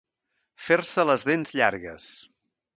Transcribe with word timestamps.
Fer-se 0.69 1.05
les 1.11 1.27
dents 1.29 1.55
llargues. 1.61 2.11